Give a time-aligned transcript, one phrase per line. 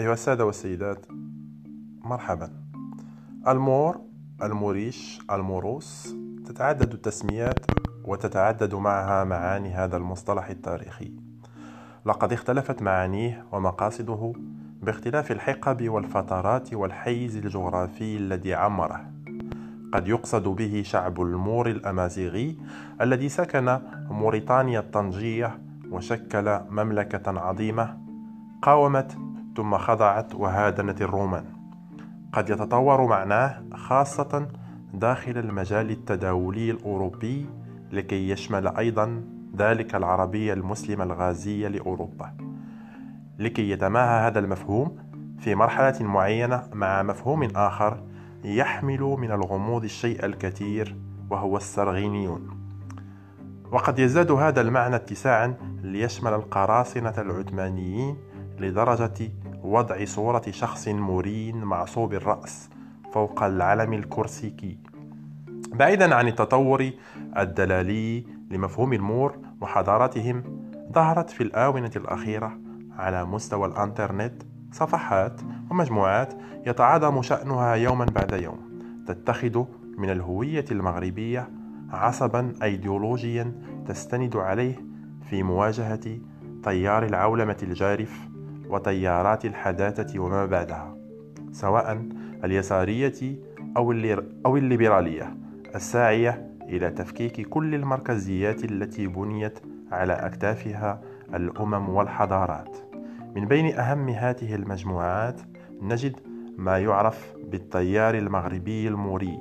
[0.00, 1.06] أيها السادة والسيدات
[2.04, 2.50] مرحبا.
[3.48, 4.00] المور
[4.42, 6.14] الموريش الموروس
[6.46, 7.66] تتعدد التسميات
[8.04, 11.12] وتتعدد معها معاني هذا المصطلح التاريخي.
[12.06, 14.32] لقد اختلفت معانيه ومقاصده
[14.82, 19.10] باختلاف الحقب والفترات والحيز الجغرافي الذي عمره.
[19.92, 22.56] قد يقصد به شعب المور الأمازيغي
[23.00, 23.78] الذي سكن
[24.10, 25.58] موريتانيا الطنجية
[25.90, 27.98] وشكل مملكة عظيمة
[28.62, 31.44] قاومت ثم خضعت وهادنت الرومان.
[32.32, 34.48] قد يتطور معناه خاصة
[34.94, 37.46] داخل المجال التداولي الأوروبي
[37.92, 39.22] لكي يشمل أيضا
[39.56, 42.32] ذلك العربي المسلم الغازي لأوروبا.
[43.38, 44.96] لكي يتماهى هذا المفهوم
[45.38, 48.02] في مرحلة معينة مع مفهوم آخر
[48.44, 50.96] يحمل من الغموض الشيء الكثير
[51.30, 52.60] وهو السرغينيون.
[53.72, 58.16] وقد يزداد هذا المعنى اتساعا ليشمل القراصنة العثمانيين
[58.60, 62.70] لدرجة وضع صورة شخص مرين معصوب الرأس
[63.12, 64.78] فوق العلم الكورسيكي
[65.72, 66.90] بعيدا عن التطور
[67.38, 70.42] الدلالي لمفهوم المور وحضارتهم
[70.92, 72.58] ظهرت في الآونة الأخيرة
[72.98, 76.34] على مستوى الإنترنت صفحات ومجموعات
[76.66, 78.58] يتعاظم شأنها يوما بعد يوم
[79.06, 79.64] تتخذ
[79.98, 81.50] من الهوية المغربية
[81.90, 83.52] عصبا أيديولوجيا
[83.86, 84.74] تستند عليه
[85.30, 86.18] في مواجهة
[86.62, 88.29] تيار العولمة الجارف
[88.70, 90.96] وتيارات الحداثة وما بعدها
[91.52, 92.06] سواء
[92.44, 93.36] اليسارية
[94.46, 95.36] أو الليبرالية
[95.74, 99.58] الساعية إلى تفكيك كل المركزيات التي بنيت
[99.92, 101.02] على أكتافها
[101.34, 102.76] الأمم والحضارات.
[103.36, 105.40] من بين أهم هذه المجموعات
[105.82, 106.16] نجد
[106.58, 109.38] ما يعرف بالتيار المغربي الموري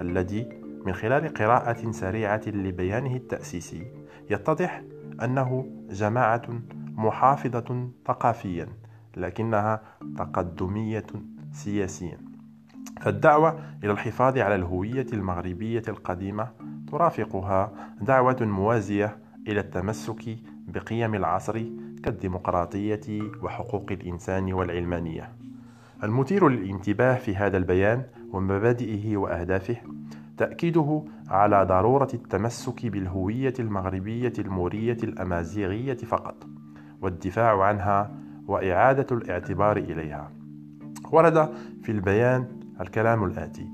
[0.00, 0.48] الذي
[0.86, 3.86] من خلال قراءة سريعة لبيانه التأسيسي
[4.30, 4.82] يتضح
[5.22, 6.42] أنه جماعة
[7.04, 8.68] محافظة ثقافيا
[9.16, 9.82] لكنها
[10.16, 11.06] تقدمية
[11.52, 12.18] سياسيا
[13.00, 16.48] فالدعوة إلى الحفاظ على الهوية المغربية القديمة
[16.90, 19.16] ترافقها دعوة موازية
[19.48, 20.36] إلى التمسك
[20.68, 21.62] بقيم العصر
[22.04, 25.32] كالديمقراطية وحقوق الإنسان والعلمانية.
[26.04, 29.76] المثير للانتباه في هذا البيان ومبادئه وأهدافه
[30.36, 36.46] تأكيده على ضرورة التمسك بالهوية المغربية المورية الأمازيغية فقط،
[37.02, 38.10] والدفاع عنها
[38.46, 40.30] وإعادة الاعتبار إليها.
[41.12, 41.48] ورد
[41.82, 42.46] في البيان
[42.80, 43.68] الكلام الآتي: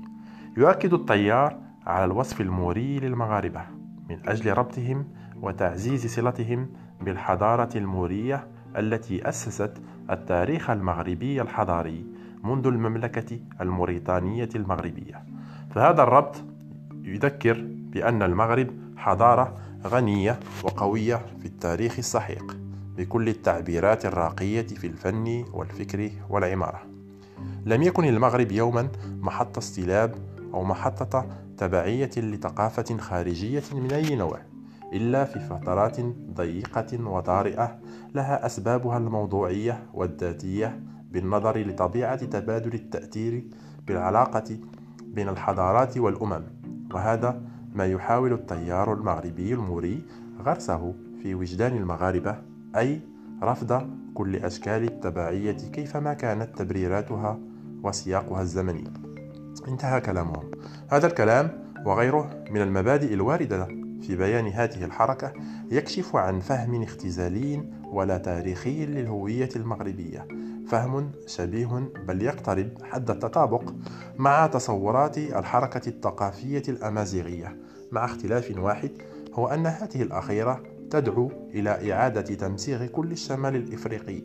[0.57, 1.57] يؤكد الطيار
[1.87, 3.61] على الوصف الموري للمغاربة
[4.09, 5.05] من أجل ربطهم
[5.41, 6.69] وتعزيز صلتهم
[7.01, 9.73] بالحضارة المورية التي أسست
[10.11, 12.05] التاريخ المغربي الحضاري
[12.43, 15.23] منذ المملكة الموريتانية المغربية
[15.75, 16.43] فهذا الربط
[17.03, 18.67] يذكر بأن المغرب
[18.97, 19.55] حضارة
[19.87, 22.56] غنية وقوية في التاريخ السحيق
[22.97, 26.81] بكل التعبيرات الراقية في الفن والفكر والعمارة.
[27.65, 28.87] لم يكن المغرب يوما
[29.21, 30.15] محط استلاب
[30.53, 31.25] أو محطة
[31.57, 34.39] تبعية لثقافة خارجية من أي نوع
[34.93, 35.97] إلا في فترات
[36.33, 37.79] ضيقة وطارئة
[38.15, 40.79] لها أسبابها الموضوعية والذاتية
[41.11, 43.43] بالنظر لطبيعة تبادل التأثير
[43.87, 44.57] بالعلاقة
[45.03, 46.43] بين الحضارات والأمم.
[46.93, 47.41] وهذا
[47.75, 50.01] ما يحاول التيار المغربي الموري
[50.45, 50.93] غرسه
[51.23, 52.35] في وجدان المغاربة
[52.75, 53.01] أي
[53.43, 57.39] رفض كل أشكال التبعية كيفما كانت تبريراتها
[57.83, 58.83] وسياقها الزمني.
[59.67, 60.51] انتهى كلامهم.
[60.89, 61.49] هذا الكلام
[61.85, 63.65] وغيره من المبادئ الواردة
[64.01, 65.33] في بيان هذه الحركة
[65.71, 70.27] يكشف عن فهم اختزالي ولا تاريخي للهوية المغربية.
[70.67, 73.73] فهم شبيه بل يقترب حد التطابق
[74.17, 77.57] مع تصورات الحركة الثقافية الأمازيغية.
[77.91, 78.91] مع اختلاف واحد
[79.33, 84.21] هو أن هذه الأخيرة تدعو إلى إعادة تمسيغ كل الشمال الإفريقي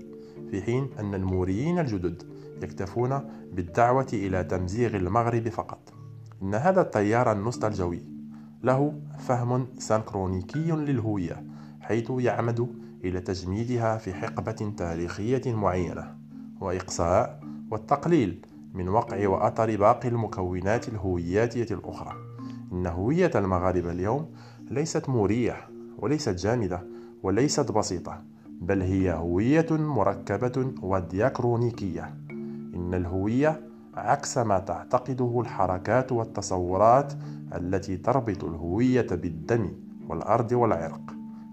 [0.51, 2.23] في حين أن الموريين الجدد
[2.63, 3.21] يكتفون
[3.53, 5.93] بالدعوة إلى تمزيغ المغرب فقط.
[6.43, 8.03] إن هذا التيار النوستالجوي
[8.63, 11.45] له فهم سنكرونيكي للهوية
[11.81, 12.69] حيث يعمد
[13.05, 16.17] إلى تجميدها في حقبة تاريخية معينة
[16.61, 17.41] وإقصاء
[17.71, 22.15] والتقليل من وقع وأثر باقي المكونات الهوياتية الأخرى.
[22.73, 24.31] إن هوية المغاربة اليوم
[24.71, 26.83] ليست مورية وليست جامدة
[27.23, 28.23] وليست بسيطة
[28.61, 32.15] بل هي هوية مركبة ودياكرونيكية.
[32.75, 33.61] إن الهوية
[33.95, 37.13] عكس ما تعتقده الحركات والتصورات
[37.55, 39.73] التي تربط الهوية بالدم
[40.09, 41.01] والأرض والعرق.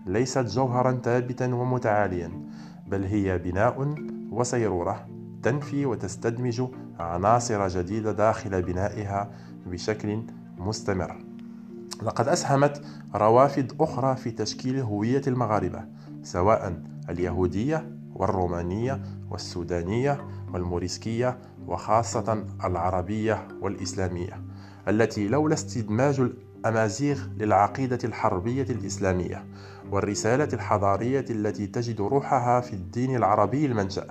[0.06, 2.32] ليست جوهرا ثابتا ومتعاليا
[2.88, 3.96] بل هي بناء
[4.32, 5.08] وسيرورة
[5.44, 6.62] تنفي وتستدمج
[7.00, 9.32] عناصر جديدة داخل بنائها
[9.66, 10.22] بشكل
[10.58, 11.18] مستمر.
[12.02, 12.82] لقد أسهمت
[13.16, 15.86] روافد أخرى في تشكيل هوية المغاربة
[16.24, 21.38] سواء اليهودية والرومانية والسودانية والموريسكية
[21.68, 24.44] وخاصة العربية والإسلامية
[24.88, 29.46] التي لولا استدماج الأمازيغ للعقيدة الحربية الإسلامية
[29.92, 34.08] والرسالة الحضارية التي تجد روحها في الدين العربي المنشأ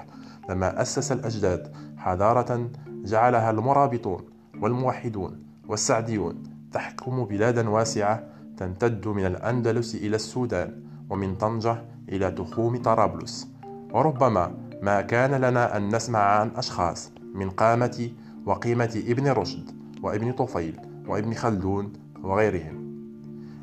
[0.50, 4.24] لما أسس الأجداد حضارة جعلها المرابطون
[4.60, 8.22] والموحدون والسعديون تحكم بلادا واسعة
[8.56, 13.48] تمتد من الأندلس إلى السودان ومن طنجة إلى تخوم طرابلس.
[13.92, 18.10] وربما ما كان لنا أن نسمع عن أشخاص من قامة
[18.46, 19.70] وقيمة ابن رشد
[20.02, 21.92] وابن طفيل وابن خلدون
[22.22, 22.88] وغيرهم.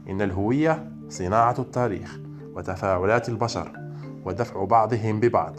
[0.10, 2.19] إن الهوية صناعة التاريخ
[2.56, 3.72] وتفاعلات البشر
[4.25, 5.56] ودفع بعضهم ببعض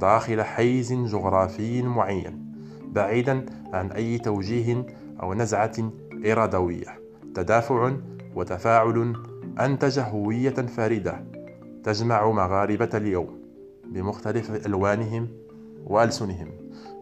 [0.00, 2.54] داخل حيز جغرافي معين
[2.92, 4.86] بعيدا عن أي توجيه
[5.22, 5.90] أو نزعة
[6.26, 7.00] إرادوية
[7.34, 7.92] تدافع
[8.34, 9.14] وتفاعل
[9.60, 11.24] أنتج هوية فريدة
[11.84, 13.38] تجمع مغاربة اليوم
[13.84, 15.28] بمختلف ألوانهم
[15.86, 16.48] وألسنهم.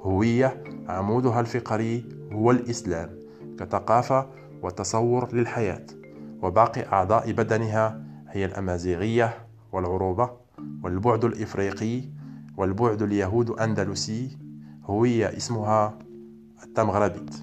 [0.02, 3.10] هوية عمودها الفقري هو الإسلام
[3.58, 4.26] كثقافة
[4.62, 5.86] وتصور للحياة
[6.42, 9.34] وباقي أعضاء بدنها هي الأمازيغية
[9.72, 10.30] والعروبة
[10.84, 12.02] والبعد الإفريقي
[12.56, 14.38] والبعد اليهود أندلسي
[14.84, 15.98] هوية اسمها
[16.64, 17.34] التمغربيت.